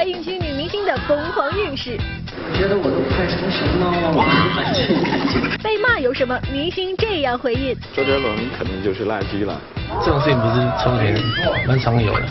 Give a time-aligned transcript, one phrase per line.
[0.00, 1.98] 怀孕区女明星的疯狂运势。
[2.34, 3.92] 我觉得我都快成神了，
[4.56, 5.58] 反正感觉。
[5.62, 6.40] 被骂有什么？
[6.50, 9.60] 明星这样回应：周杰伦肯定就是垃圾了。
[10.02, 11.22] 这种事情不是从前
[11.66, 12.22] 蛮常有的，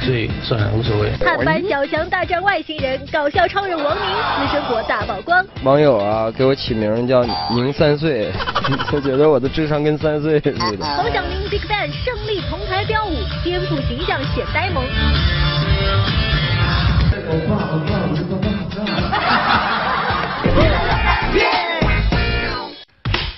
[0.00, 1.10] 所以算了无所谓。
[1.20, 5.44] 探班小强大战外星人，搞笑超人王宁私生活大曝光。
[5.62, 8.32] 网友啊，给我起名叫宁三岁，
[8.88, 10.86] 他觉得我的智商跟三岁似的。
[10.86, 13.12] 黄晓明 BigBang 胜利同台飙舞，
[13.44, 14.82] 颠覆形象显呆萌。
[17.32, 18.74] 我爸我爸我爸我
[20.90, 20.99] 爸。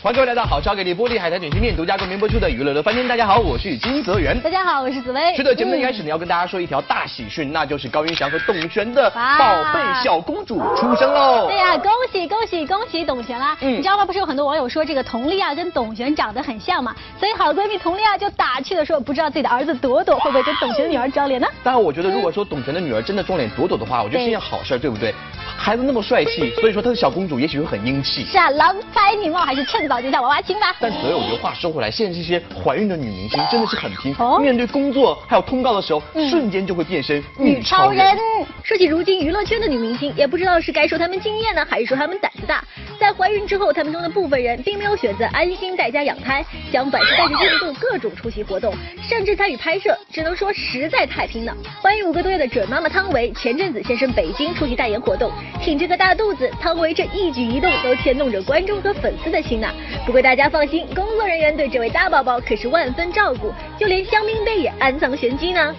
[0.03, 3.07] 欢迎各位来到好超给力玻璃海苔卷心面独家冠名播出的娱乐乐翻天。
[3.07, 4.37] 大家好，我是金泽源。
[4.41, 5.37] 大家好，我是紫薇。
[5.37, 11.47] 是的，节目一开始呢，要跟大家说一条大喜讯，那就是高云翔和董璇的宝贝小公主出生喽。
[11.47, 13.57] 对呀，恭喜恭喜恭喜董璇啦！
[13.61, 14.05] 嗯，你知道吗？
[14.05, 16.93] 不是有很多网友说这个佟丽娅跟董璇长得很像嘛？
[17.17, 21.47] 所以好闺蜜佟丽娅就打趣的说，不知道自己的儿子朵朵会不会跟董璇的女儿撞脸呢？
[21.63, 25.15] 当然，我觉得如果说董璇的女儿真的撞脸朵朵的话，我觉得是件好事，对不对？
[25.63, 28.27] 孩子那么帅气，所以说她的小公主也许会很英气。
[28.27, 30.75] 是啊，郎才女貌，还是趁早结下娃娃亲吧。
[30.81, 38.19] 但所有的话说回来，现在这些怀孕的女明星真的是很拼，面对工作还有通告的时候，瞬间就会变身女超人。
[38.65, 42.65] 说起如今娱乐圈的女明星，也不知道是该说她们敬业呢，还是说她们胆子大。
[42.99, 48.75] 在怀孕之后，她们中的部分人并没有选择安心在家养胎，相反是带着孕肚各种出席活动，
[49.09, 51.57] 甚至参与拍摄，只能说实在太拼了。
[51.81, 55.31] 怀孕五个多月的准妈妈汤唯，前阵子现身北京出席代言活动。
[55.61, 59.69] 挺着个大肚子，汤唯这一举一动都牵动着观众和粉丝的心呐。
[60.05, 65.75] 不过大家放心，工作人员对这位大宝宝可是万分照顾，就连香槟杯也暗藏玄机呢。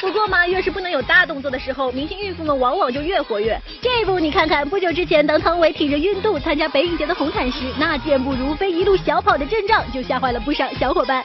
[0.00, 3.60] 不过嘛，越是不能有大动作的时候，明星孕妇们往往就越活跃。
[3.80, 11.22] 这不，你看看，不久之前，当汤唯挺着孕肚参加北影节的红毯时，那健步如飞、一路小跑的阵仗，就吓坏了不少小伙伴。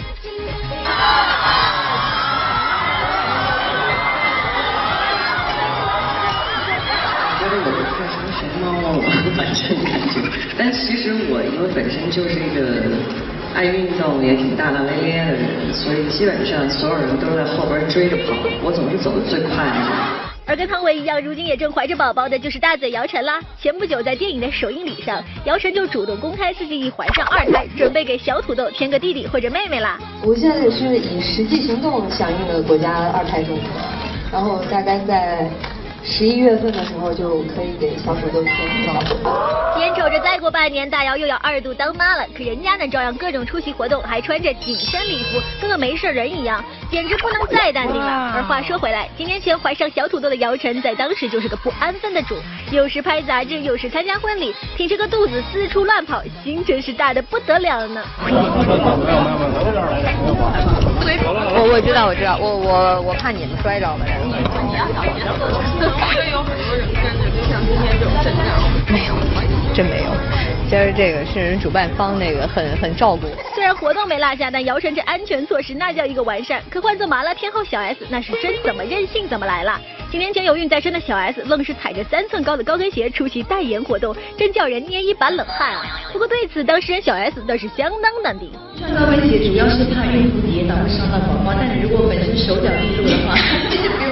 [9.38, 10.19] 反正感觉，
[10.57, 12.84] 但其实我因为本身就是一个
[13.53, 20.31] 爱运动也挺大大咧咧的人，所以基本上所有人都在后边追着跑，我总是走的最快的。
[20.47, 23.40] 而跟汤唯一样，如今也正怀着宝宝的就是大嘴姚晨啦。
[23.62, 29.97] 前不久在电影的首映礼上，姚晨就主动公开自己已怀上二胎，准备给小土豆添个弟弟或者妹妹啦。
[30.23, 33.63] 我现在是以实际行动响应了国家二胎政策，
[34.31, 35.50] 然后大概在。
[36.11, 38.53] 十一月份的时候就可以给小土豆添
[38.94, 39.01] 了。
[39.79, 46.61] 眼瞅着再过半年，大姚又要二度当妈了，可人家呢照样各种出席活动，还穿着紧身礼服，跟个没事人一样，
[46.91, 48.33] 简直不能再淡定了。
[48.35, 52.35] 而话说回来，几年前怀上小土豆的姚晨，在当时就是个不安分的主，
[52.72, 58.03] 又是拍杂志，又是参加婚礼，挺着个肚子四处乱跑，心真是大的不得了呢。
[61.53, 64.05] 我我知道我知道，我我我怕你们摔着了。
[64.71, 68.47] 会有很多人跟着，就像今天这种阵仗。
[68.87, 69.15] 没有，
[69.73, 70.11] 真没有。
[70.69, 73.27] 今儿这个是人主办方那个很很照顾。
[73.53, 76.61] 虽然活动没落下，但姚晨这安全措施那叫一个完善。
[76.69, 79.79] 可换做麻辣天后小 S，那是真怎么任性怎么来了。
[80.09, 85.99] 几年前有孕在身的小 S，愣是踩着三寸高的高跟鞋出席代言活动，真叫人捏一把冷汗啊。
[86.11, 88.49] 不过对此，当事人小 S 倒是相当淡定。
[88.77, 93.35] 穿高跟鞋主要是怕孕妇跌倒会伤到宝宝，但是如果本身手脚利落的话，
[93.69, 94.10] 就不用太。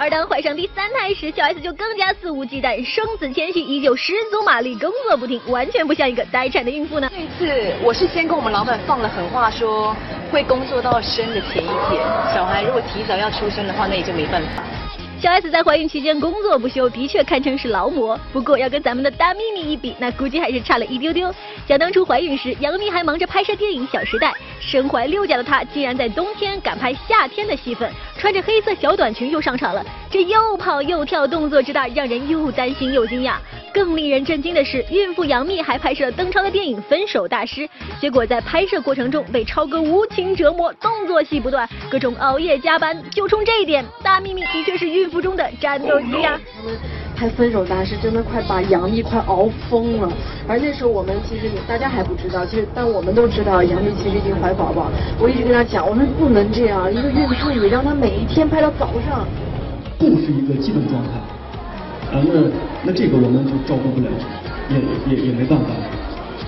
[0.00, 7.10] 而当怀上第三胎时，小 S 就更加肆无忌惮，生子谦虚，依旧十足马力，工作不停，完全不像一个待产的孕妇呢。
[7.12, 9.94] 这次我是先跟我们老板放了狠话，说
[10.32, 12.02] 会工作到生的前一天，
[12.32, 14.62] 小孩如果提早要出生的话，那也就没办法。
[15.20, 18.18] 小 S 在怀孕期间工作不休，的确堪称是劳模。
[18.32, 21.30] 不过要跟咱们的大幂幂一比，那估计还是差了一丢丢。
[21.68, 24.28] 想当初怀孕时，杨幂还忙着拍摄电影《小时代》，
[24.60, 29.84] 身怀六甲的她竟然在冬天敢拍夏天的戏份，穿着黑色小短裙又上场了。
[30.10, 33.34] 这又跑又跳，动作之大，让人又担心又惊讶。
[33.72, 37.62] 更令人震惊的是，孕妇杨幂还拍摄了邓超的电影《分手大师》，
[38.00, 42.96] 结果在拍摄过程中被超哥无情折磨，动作戏不断，各种熬夜加班。
[43.10, 46.38] 就冲这一点，大幂幂的确是孕妇中的战斗机呀！
[46.56, 46.78] 他们
[47.16, 50.12] 拍《分手大师》真的快把杨幂快熬疯了，
[50.48, 54.90] 而那时候我们其实大家还不知道，其实但我们都知道杨幂其实已经怀宝宝。
[55.18, 59.26] 我一直跟她讲，我说不能这样，一个孕妇你让她每一天拍到早上，
[59.98, 61.39] 不是一个基本状态。
[62.12, 62.40] 啊，那
[62.82, 64.10] 那这个我们就照顾不了，
[64.68, 65.70] 也也也没办法。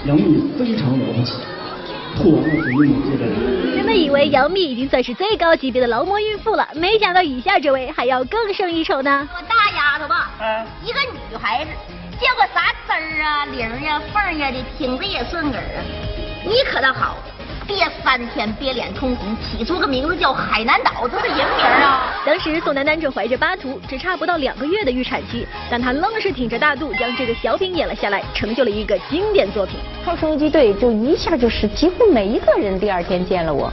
[0.05, 1.35] 杨幂非常了不起，
[2.17, 3.77] 吐完了嘴又接着来。
[3.77, 9.29] 原本以为杨幂已经算是最高级别的劳模孕妇了，没想到以下这位还要更胜一筹呢。
[9.33, 10.99] 我大丫头吧，嗯，一个
[11.31, 11.71] 女孩子，
[12.21, 15.79] 叫个啥丝儿啊、铃啊、缝呀的，挺着也顺耳啊。
[16.45, 17.19] 你可倒好，
[17.75, 22.13] 别翻天，别脸通红，起出个名字叫海南岛，这是人名啊！
[22.27, 29.77] 当时宋丹丹正怀着巴图，只差不到两个月的预产期，但她愣是挺着大肚将这个小品演了下来，成就了一个经典作品。
[30.05, 33.73] 超生游击队就一下就是几乎每一个人第二天见了我，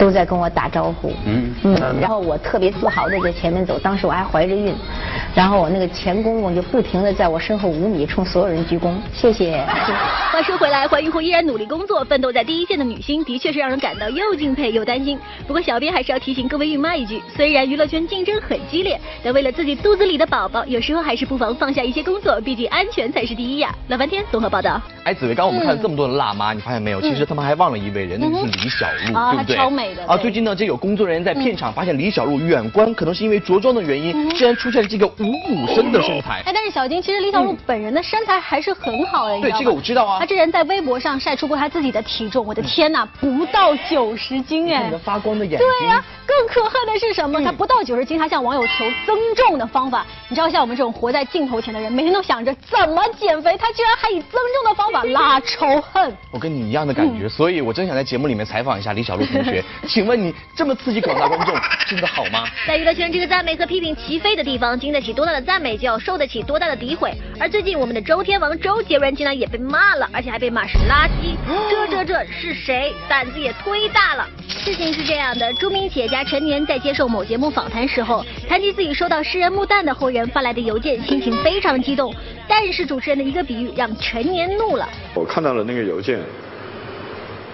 [0.00, 1.12] 都在跟我打招呼。
[1.26, 4.74] 嗯嗯，然后我特别自豪的在前面走，当时我还怀着孕，
[5.34, 9.62] 然后我那个前公公就不停的在我身后五米冲所有人鞠躬，谢谢。
[10.32, 15.18] 话说回来，怀孕后依然努力工作、奋斗在第一线的女星，的确是让人感到又敬佩又担心。
[15.46, 23.74] 不过小编还是要提醒各位孕妈一句：虽然娱乐圈竞争很激烈，但为了自己肚子里的宝宝，有时候还是不妨放下一些工作，毕竟安全才是第一呀。
[23.88, 24.80] 老半天综合报道。
[25.04, 27.00] 哎，紫薇，刚刚我们看了这么多的辣妈，你发现没有？
[27.00, 29.56] 其实他们还忘了一位人，那就是李小璐，对不对？
[30.06, 36.42] 啊，最近呢，这有工作人员在片场发现李小璐远观，可能是因为着装的原因，竟然出现了这个五五身的身材。
[36.46, 40.18] 哎，但是小金，其实李小璐本人的身材还是很好的，对，这个我知道啊。
[40.18, 44.90] 她之前在微博上晒出过她自己的体重，我的天哪，不到九十斤哎！
[45.02, 45.66] 发光的眼睛。
[45.80, 47.42] 对呀，更可恨的是什么？
[47.42, 50.06] 他不到九十斤，他向网友求增重的方法。
[50.28, 56.16] 你知道，像我们这种活在镜头前的人，每天都想着怎么减肥，他居然还以增重的方法拉仇恨。
[56.30, 59.64] 我跟你一样的感觉，所以我真想在节目里面采访一下李小璐同学。
[59.88, 61.52] 请问你这么刺激广大观众，
[61.88, 62.44] 真的好吗？
[62.64, 67.12] 在娱乐圈这个赞美和批评齐飞的地方，经得起多大的赞美，就要受得起多大的诋毁。
[67.40, 71.34] 而最近我们的周天王周杰伦竟然也被骂了，而且还被骂是垃圾。
[71.68, 72.94] 这这这是谁？
[73.08, 74.28] 胆子也忒大了。
[74.48, 82.14] 事情是这样的，著名企业家陈年在接受某节目访谈时候，谈及自己收到诗人穆旦的后人发来的邮件，心情非常激动。
[82.48, 84.88] 但是主持人的一个比喻让陈年怒了。
[85.14, 86.20] 我看到了那个邮件，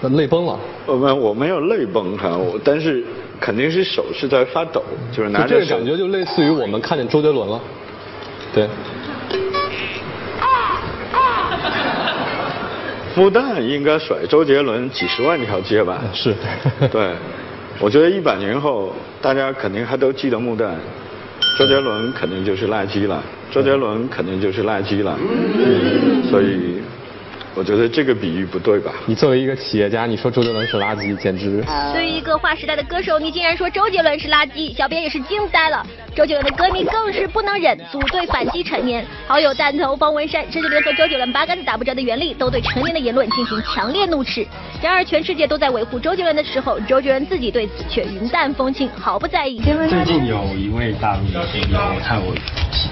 [0.02, 0.58] 泪崩了。
[0.86, 3.04] 我们我没有泪崩哈，我但是
[3.40, 5.60] 肯定是手是在发抖，就是拿着。
[5.60, 7.60] 这感觉就类似于我们看见周杰伦了，
[8.54, 8.68] 对。
[13.16, 16.02] 穆旦应该甩周杰伦几十万条街吧？
[16.12, 16.34] 是，
[16.92, 17.14] 对，
[17.78, 20.70] 我觉得一百年后大家肯定还都记得穆旦，
[21.58, 25.18] 周杰伦肯定就是垃圾了，周杰伦肯定就是垃圾了，
[26.30, 26.80] 所以。
[27.56, 28.92] 我觉得这个比喻不对吧？
[29.06, 31.64] 你作为一个企业家，你说周杰伦是垃圾，简直。
[31.94, 35.84] 对于一个划时代的歌手，你竟然说周杰伦是垃圾，小编也是惊呆了。
[36.14, 39.04] 周杰伦的歌迷更是不能忍，组队反击陈年。
[39.26, 44.46] 好友弹头方文山甚至联合周杰伦八竿子打不着的袁立，都对陈年的言论进行强烈怒斥。
[44.82, 49.62] 然而全世界都在维护周杰伦的时候，周杰伦自己对此却云淡风轻，毫不在意。
[49.88, 52.34] 最近有一位大陆的朋友看我，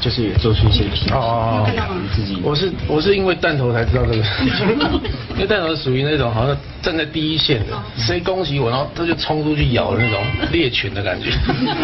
[0.00, 2.40] 就是也做出一些评价，自己。
[2.42, 4.53] 我是我是因为弹头才知道这个。
[5.34, 10.20] 因为弹头属于那种好像站在第一线的，谁攻击我，然后他就冲出去咬的那种
[10.52, 11.30] 猎犬的感觉。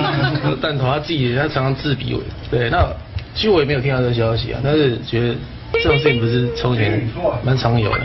[0.61, 2.17] 弹头他自己他常常自比，
[2.51, 2.87] 对，那
[3.35, 5.35] 其实我也没有听到这个消息啊，但是觉得
[5.73, 7.09] 这种事情不是从前
[7.43, 8.01] 蛮常有的。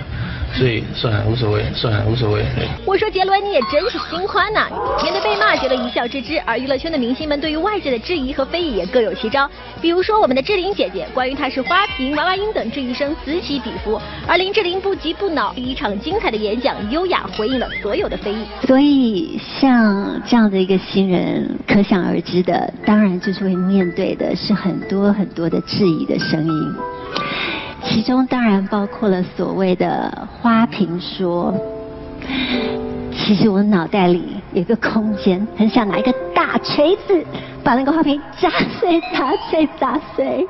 [0.58, 2.46] 所以算了，无所谓，算了，无所谓。
[2.86, 4.70] 我说杰伦，你也真是心宽呐！
[5.04, 6.40] 面对被骂，杰伦一笑置之。
[6.46, 9.50] 而娱乐圈的明星们对于外界的质疑和非议也各有其招。
[9.82, 18.46] 比如说我们的志玲姐姐，关于她是花瓶、娃娃音等质疑声此起彼伏，而林志玲不急不恼，一场精彩的演讲，优雅回应了所有的非议。
[18.66, 26.76] 所以像这样的一个新人，可想而知的，当然就是会面对的是很多很多的质疑的声音。
[27.96, 31.56] 其中当然包括了所谓的花瓶说，
[33.14, 37.26] 其实我脑袋里有个空间，很想拿一个大锤子
[37.64, 40.46] 把那个花瓶砸碎、砸碎、砸碎。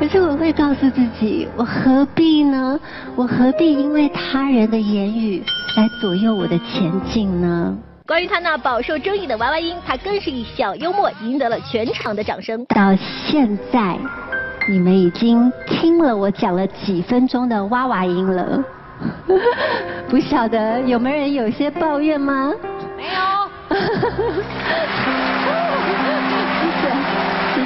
[0.00, 2.80] 可是我会告诉自己，我何必呢？
[3.14, 5.44] 我何必因为他人的言语
[5.76, 7.76] 来左右我的前进呢？
[8.06, 12.64] 关于他那饱受争议的娃娃音，他更是以小幽默，赢得了全场的掌声。
[12.68, 13.98] 到现在。
[14.70, 18.62] 你们已经听了我讲了几分钟的娃娃音了，
[20.10, 22.52] 不晓得有没有人有些抱怨吗？
[22.94, 23.10] 没有。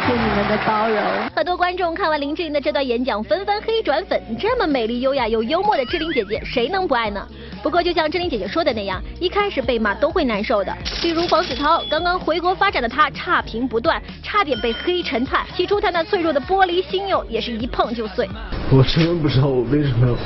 [0.06, 0.98] 谢你们的包容。
[1.34, 4.20] 很多观众看完林志玲的这段演讲，纷纷黑转粉。
[4.38, 7.26] 这么美丽、优雅又幽默的志玲姐姐，谁能不爱呢？
[7.62, 10.76] 不过，就像志玲姐姐说的那样，一开始被骂都会难受的。
[11.00, 15.46] 比如黄子韬，刚刚回国发展的他差评不断，差点被黑成菜。
[15.56, 18.28] 起初他那脆弱的玻璃心哟，也是一碰就碎。
[18.70, 20.16] 我真的不知道我为什么要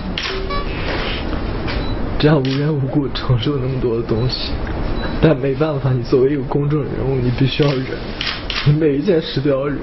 [2.18, 4.52] 这样无缘无故承受那么多的东西，
[5.20, 7.84] 但没办法，你作为一个公众人物，你必须要忍，
[8.78, 9.78] 每一件事都要忍，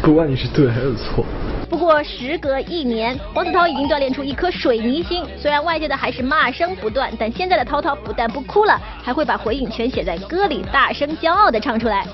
[0.00, 1.24] 不管你是对还是错。
[1.68, 5.22] 不过时隔一年，黄子韬已经锻炼出一颗水泥心。
[5.36, 12.06] 虽然外界的还是骂声不断，但现在的涛涛不但不哭了，还会把回应全写在歌里，大声骄傲地唱出来。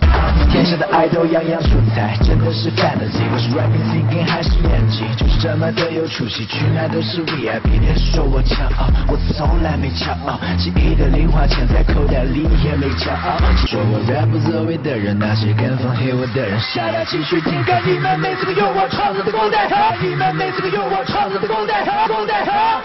[0.67, 3.23] 天下的爱都样样存在，真的是 fantasy。
[3.31, 7.79] 我是 rapping singing 还是演技，就是这么的有出息，去哪都是 VIP。
[7.79, 13.39] 别说我骄傲，我从来没骄傲，记忆的零花钱在口袋里也没骄傲。
[13.65, 17.73] 说我 rap 不作为的人，那些跟风黑我的人，下来继续听歌。
[17.87, 19.71] 你们每次都用我创造的光带，
[20.03, 22.43] 你们每次都用我创造的光带，光带。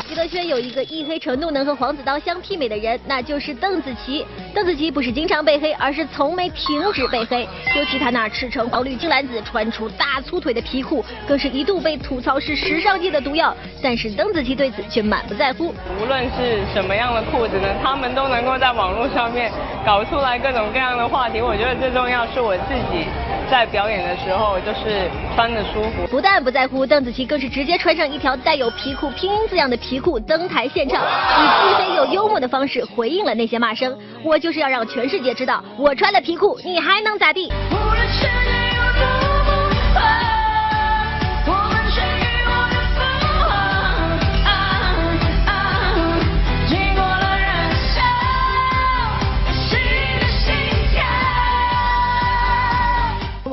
[0.08, 4.24] 娱乐圈有一个一黑程度能和黄子韬相媲美的人，那就是邓紫棋。
[4.54, 7.50] 邓紫棋不是经常被黑，而是从没停止被黑。
[7.74, 13.56] 尤其他那赤橙黄绿青蓝紫，穿出大粗腿的皮裤，更是一度被吐槽是时尚界的毒药。
[13.82, 15.74] 但是邓紫棋对此却满不在乎。
[16.02, 19.50] 无论是什么样的裤子呢，他们都能够在网络上面
[19.86, 21.40] 搞出来各种各样的话题。
[21.42, 23.06] 我觉得最重要是我自己
[23.52, 26.08] 在表演的时候就是穿的舒服。
[26.10, 33.94] 不但不在乎，邓紫棋更是直接穿上一条带有皮裤拼音字样的皮裤登台献唱，以既黑又幽默的方式回应了那些骂声。
[34.24, 37.52] 我就是要让全世界知道，我穿了皮裤，你还能咋地？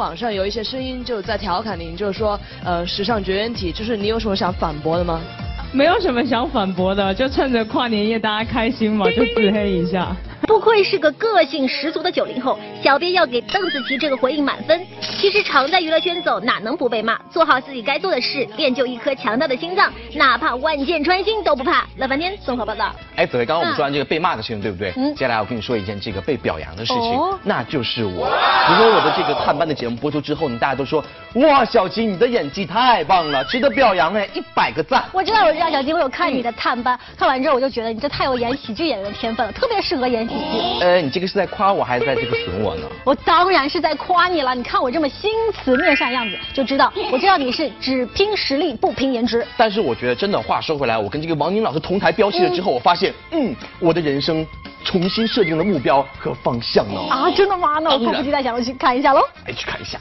[0.09, 5.21] 网上有一些声音就在调侃您，就是说，呃，时尚绝缘体，就是你有什么想反驳的吗？
[5.71, 10.17] 没有什么想反驳的，就趁着跨年夜大家开心嘛，就自黑一下。
[10.49, 14.83] 不愧是个个性十足的九零后，小编要给邓紫棋这个回应满分。
[15.21, 17.19] 其实常在娱乐圈走，哪能不被骂？
[17.31, 21.87] 做好自己该做的事，练就一颗强大的心脏，哪怕万箭穿心都不怕。
[21.99, 22.90] 乐翻天综合报道。
[23.14, 24.90] 哎，紫薇，刚刚我们说完这个被骂的事情，对不对？
[24.97, 25.14] 嗯。
[25.14, 28.31] 接下来我跟你说一件这个被表扬的事情，那就是我。
[28.71, 31.05] 如果我的这个探班的节目播出之后呢，大家都说
[31.47, 35.04] 哇，小吉你的演技太棒了，值得表扬哎，一百个赞。
[35.12, 40.80] 我知道，我知道，小吉，我有看你的探班，看完之后我就觉得你这太有演喜剧演员的天分了，特别适合演喜剧。
[40.80, 42.88] 呃，你这个是在夸我还是在这个损我呢？
[43.04, 44.54] 我当然是在夸你了。
[44.54, 49.47] 你看我这么心慈面善样子，就知道我知道你是只拼实力不拼颜值。
[49.57, 54.45] 但是我觉得真的话说回来，我跟这个王宁老师同台飙戏了之后，我发现，嗯，我的人生
[54.85, 57.00] 重新设定了目标和方向呢。
[57.11, 57.78] 啊，真的吗？
[57.80, 59.21] 那我迫不及待想要去看一下喽。
[59.45, 59.99] 哎，去看一下。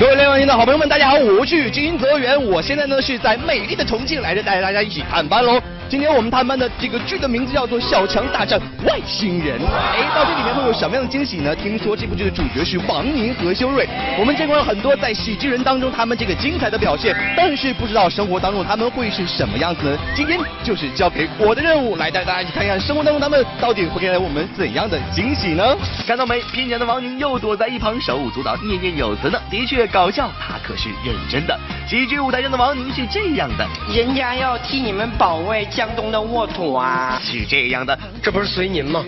[0.00, 5.60] 各位联网听的好朋友们，大家好，我是金泽源，我现在呢是在美丽的重庆来着，带着大家一起探班喽。
[5.90, 9.58] 今天我们探班的这个剧的名字叫做《小强大战外星人》。
[9.66, 11.52] 哎，到底里面会有什么样的惊喜呢？
[11.56, 19.98] 听说这部剧的主角是王宁和修睿，我们见过了很多在喜剧人当中他们这个精彩的表现，但是不知道生活当中他们会是什么样子呢？
[20.14, 25.76] 今天就是交给我的任务，来带大家去看一看生活当中他们到底会给我们怎样的惊喜呢？
[26.06, 26.40] 看到没？
[26.52, 29.40] 拼脸的王宁又躲在一旁手舞足蹈，念念有词呢。
[29.50, 31.58] 的确搞笑，他可是认真的。
[31.88, 39.02] 喜剧舞台上的王宁是这样的，人家要替你们保卫江东的沃土啊，是这样的，这不是随您吗？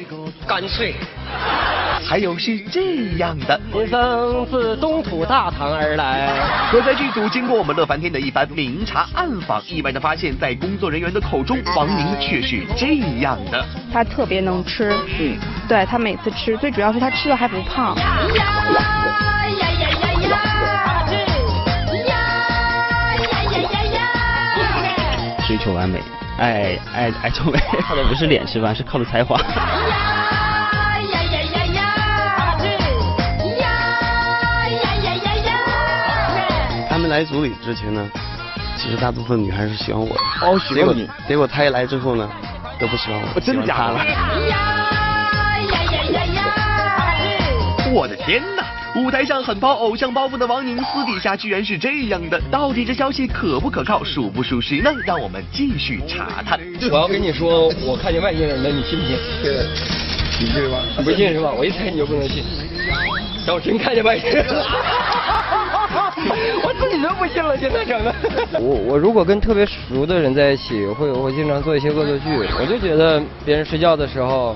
[0.49, 0.95] 干脆。
[2.03, 6.31] 还有是这样的，贫僧自东土大唐而来。
[6.71, 13.63] 可在剧组经过我们乐翻天的一番明察暗访，意外的发现，在工作人员的口中，王宁却是这样的。
[13.93, 15.37] 他特别能吃，嗯，
[15.69, 17.95] 对他每次吃，最主要是他吃了还不胖。
[25.47, 26.01] 追求完美，
[26.39, 29.39] 爱爱爱臭美，靠的不是脸吃饭，是靠的才华。
[36.89, 38.07] 他们来组里之前呢，
[38.77, 40.15] 其实大部分女孩是喜欢我的。
[40.47, 41.09] 哦，喜欢你。
[41.27, 42.29] 结果他一来之后呢，
[42.79, 43.29] 都不喜欢我。
[43.35, 43.99] 我真的假的？
[47.95, 48.62] 我的天哪！
[48.95, 52.39] 舞台上很抛偶像包袱的王宁，私底下居然是这样的。
[52.51, 54.93] 到底这消息可不可靠，属不属实呢？
[55.07, 56.61] 让我们继续查探。
[56.91, 59.17] 我要跟你说，我看见外星人了，你信不信？
[60.41, 60.77] 你信吗？
[61.03, 61.51] 不信是吧？
[61.57, 62.45] 我一猜你就不能信。
[63.47, 64.63] 但我真看见外星人了，
[66.63, 68.15] 我自己都不信了，现在整的。
[68.61, 72.29] 我我如果跟特别熟的人在一起，会我会经常做一些恶作剧。
[72.61, 74.55] 我就觉得别人睡觉的时候。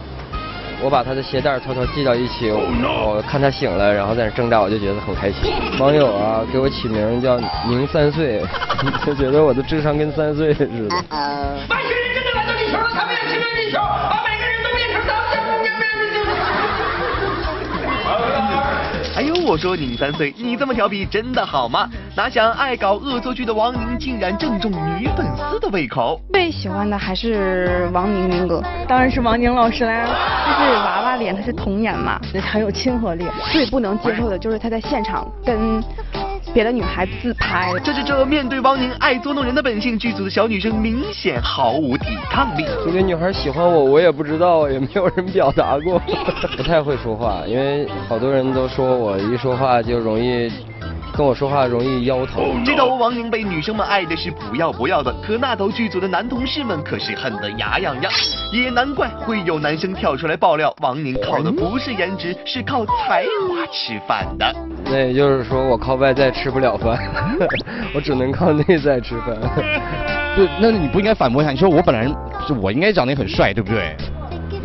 [0.83, 5.52] 我把他的鞋带偷偷系到一起，我看他醒了，然后在那挣扎，我就觉得很开心。
[5.78, 8.42] 网友啊，给我起名叫宁三岁，
[9.06, 10.73] 就觉得我的智商跟三岁似的。
[10.95, 11.02] 外
[11.83, 15.26] 星人真的来到地球了，他们要侵略地球，把每个人都变成咱们
[18.06, 18.11] 哎
[18.52, 18.56] 呦，
[19.47, 21.88] 我说你三岁，你这么调皮真的好吗？
[22.17, 26.21] 哪想爱搞恶作剧的王宁竟然正中女粉丝的胃口。
[26.33, 30.05] 最喜欢的还是王宁宁哥，当然是王宁老师啦。
[30.05, 33.25] 就是娃娃脸，他是童颜嘛，很有亲和力。
[33.53, 35.81] 最不能接受的就是他在现场跟
[36.57, 37.71] 别的女孩自拍。
[37.85, 42.65] 这这这，面对王宁爱捉弄人的本性，剧组的小女生明显毫无抵抗力。
[42.83, 46.01] 这个女孩喜欢我，我也不知道，也没有人表达过。
[46.57, 50.51] 不太会说话，因为好多人都说我一说话就容易。
[51.17, 52.63] 跟我说话容易腰疼。
[52.63, 58.13] 这头王宁被女生们爱的是不要不要的，可那头剧组的男同事们可是恨得牙痒痒。
[58.53, 64.54] 也难怪会有男生跳出来爆料，王宁靠的不是颜值，是靠才华吃饭的。
[64.85, 66.99] 那也就是说，我靠外在吃不了饭，
[67.94, 69.37] 我只能靠内在吃饭。
[70.37, 72.04] 对，那你不应该反驳一下，你说我本来
[72.46, 73.96] 是我应该长得很帅，对不对？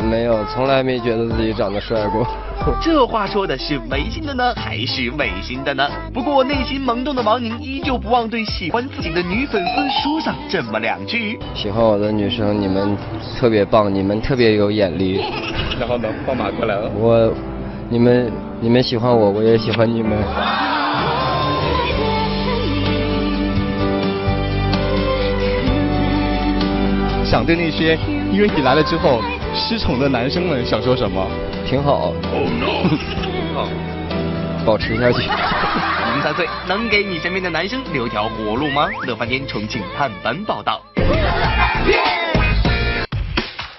[0.08, 2.26] 没有，从来没觉得自己长得帅过。
[2.80, 5.88] 这话说的是违心的呢，还是违心的呢？
[6.12, 12.96] 不过内心萌动的王宁依旧不忘对喜欢自己的女粉丝说上这么两句：喜欢我的女生，你们
[13.38, 15.20] 特别棒，你们特别有眼力。
[15.80, 16.90] 然后呢，放马过来了。
[16.96, 17.32] 我，
[17.88, 20.18] 你们，你们喜欢我，我也喜欢你们。
[27.24, 27.98] 想对那些
[28.30, 29.22] 因为你来了之后
[29.54, 31.26] 失宠的男生们想说什么？
[31.66, 33.66] 挺好，挺好，
[34.66, 35.22] 保持下去。
[36.12, 38.86] 零三岁能给你身边的男生留条活路吗？
[39.06, 40.82] 乐翻天重庆探班报道。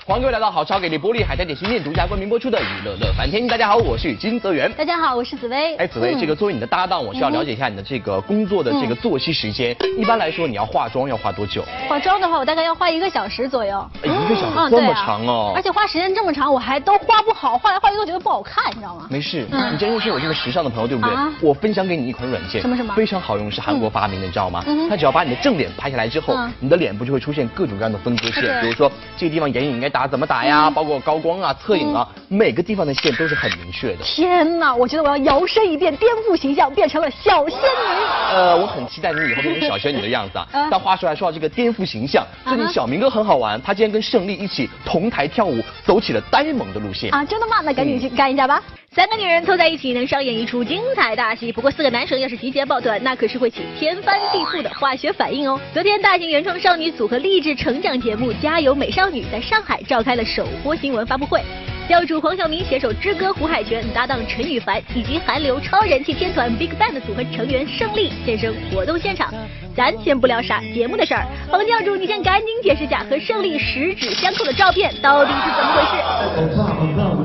[0.05, 3.48] 欢迎各位来到好超给力玻璃海苔点心店独家冠名播出的娱乐乐翻天。
[3.48, 4.69] 大家好，我是金泽源。
[4.74, 5.77] 大家好，我是紫薇。
[5.77, 9.74] 哎，紫薇，这个作为你的搭档，我需要了解一下你的这个工作的这个作息时间。
[9.98, 11.63] 一般来说，你要化妆要化多久？
[11.88, 13.89] 化妆的话，我大概要化一个小时左右。
[14.03, 15.53] 一个小时这么长哦。
[15.55, 19.07] 而且花时间这么长，我还都化不好，画来画去都觉得不好看，你知道吗？
[19.10, 21.15] 没事，你真的是我这个时尚的朋友，对不对？
[21.39, 22.62] 我分享给你一款软件。
[22.62, 22.93] 什么什么？
[22.93, 24.65] 非常好用，是韩国发明的，你知道吗？
[24.89, 30.71] 它只要把你的正脸拍下来之后，你的脸部就会出现各种各样的分割线，比如说这个地方眼影应该打怎么打呀？
[30.71, 34.03] 包括高光啊、侧影啊，每个地方的线都是很明确的。
[34.03, 38.03] 天哪，我觉得我要摇身一变，颠覆形象，变成了小仙女。
[38.31, 40.47] 呃，我很期待你以后变成小仙女的样子啊。
[40.71, 47.13] 但话说来说到这个颠覆形象，最近小明哥很好玩，他今天跟胜利一起同台跳舞，走起了呆萌的路线。
[47.13, 47.62] 啊，真的吗？
[47.63, 48.59] 那赶紧去干一下吧。
[48.95, 51.51] 三个女人凑在一起，能上演一出精彩大戏。
[51.51, 55.60] 不过四个男生要是集结抱团，那可是会起天翻地覆的化学反应哦。
[55.73, 61.41] 昨天，大型原创少女组合励志成长节目《加油美少女》在上海召开了首播新闻发布会。
[61.89, 69.34] 教主黄晓明携手之歌胡海泉搭档陈羽凡，以及韩流超人气天团 BigBang 的组合成员胜利现身活动现场。
[69.75, 75.82] 咱先不聊啥节目的事儿，黄教主，你先赶紧解释下和胜利十指相扣的照片到底是怎么回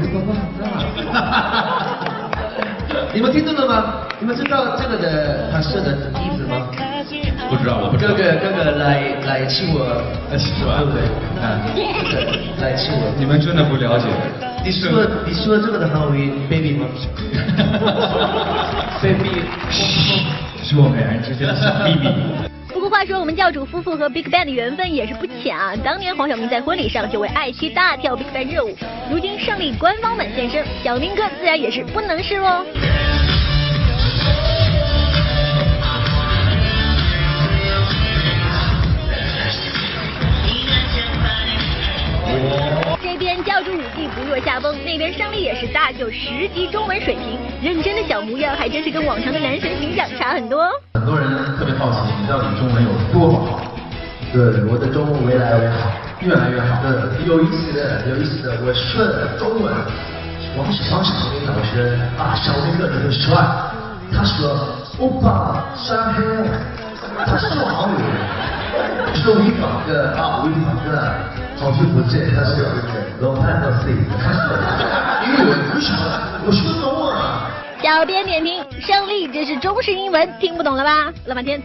[0.01, 0.08] 事？
[3.15, 3.85] 你们听懂了吗？
[4.21, 6.69] 你们知道这个的它是的意思吗？
[7.49, 8.13] 不知道，我不知道。
[8.13, 9.81] 哥哥，哥哥来来亲我，
[10.31, 11.01] 来亲我，对不对？
[11.41, 11.57] 啊，
[12.61, 13.01] 来亲我。
[13.19, 14.05] 你们真的不了解。
[14.65, 14.91] 你说
[15.25, 16.85] 你说这个的韩语 baby 吗？
[19.01, 22.09] baby，是我们两人之间的小秘密。
[22.89, 25.75] 话说，我们教主夫妇和 BigBang 的缘分也是不浅啊。
[25.85, 28.75] 当年黄晓明在婚礼上就为爱妻大跳 BigBang 热舞，
[29.11, 32.65] 如今胜利官方们现身，小明哥自然也是不能示弱。
[43.03, 50.63] 这边教主武技不落下风，那边胜利也是大秀十级中文水平，认真的小模样还真是跟往常的男神形象差很多。
[50.63, 50.98] 哦
[51.79, 53.61] 好奇你到底中文有多好？
[54.33, 55.23] 对，我的中文。
[55.31, 55.89] 越来越好，
[56.21, 56.83] 越来越好。
[56.83, 59.73] 对，有意思的，有意思的，我顺中文。
[60.57, 61.95] 我们小小明老师。
[62.19, 63.39] 啊，小明哥很帅，
[64.13, 66.25] 他说欧巴山黑，
[67.25, 67.95] 他说好语，
[69.15, 70.99] 说语法哥啊，语法哥，
[71.63, 72.67] 好听不见，他是
[73.21, 77.08] 老潘的 C，英文不晓得，我说中文。
[77.89, 81.11] 小编点评：胜利这是中式英文，听不懂了吧？
[81.25, 81.59] 老半天。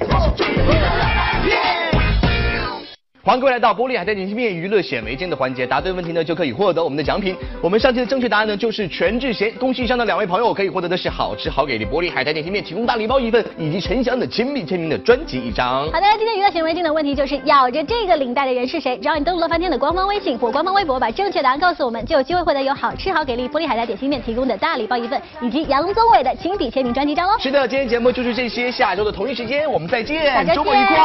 [3.26, 7.34] 欢迎各位来到玻璃海苔点心面娱乐显微镜的环节，答对问题呢就可以获得我们的奖品。
[7.62, 15.90] 我们上期的正确答案呢就是全智贤，恭喜以上的两位朋友可以获得的是好吃好给力玻璃海苔点心面提供大礼包一份，以及陈翔的亲笔签名的专辑一张。
[15.90, 18.98] 好的，今天娱乐显微镜的问题就是咬着这个领带的人是谁？
[18.98, 27.38] 只要你登录乐翻天的官方微信或官方微博，把正确答案告诉我们，就有机会获得由好吃好给力玻璃海苔点心面提供的大礼包一份，以及杨宗纬的亲笔签名专辑一张哦。
[27.40, 30.98] 是的，今天节目就是这些，下周的同一时间我们再见，大家周末愉快。